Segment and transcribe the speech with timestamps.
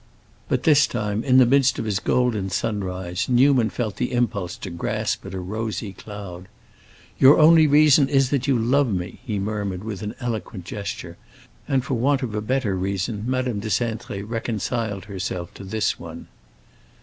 [0.49, 4.71] But this time, in the midst of his golden sunrise, Newman felt the impulse to
[4.71, 6.47] grasp at a rosy cloud.
[7.19, 11.17] "Your only reason is that you love me!" he murmured with an eloquent gesture,
[11.67, 16.27] and for want of a better reason Madame de Cintré reconciled herself to this one.